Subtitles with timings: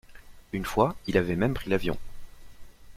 [0.51, 1.95] Une fois, il avait même pris l’avion.